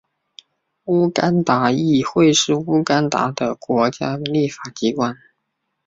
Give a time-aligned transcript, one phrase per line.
[0.85, 5.15] 乌干达议会是乌干达的国家立法机关。